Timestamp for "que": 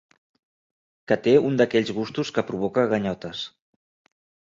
1.11-1.17, 2.39-2.47